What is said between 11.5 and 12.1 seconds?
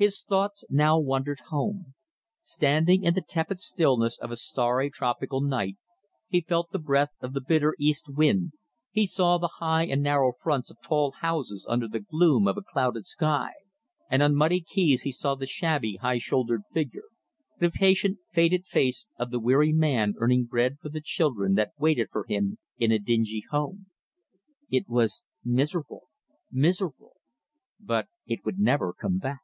under the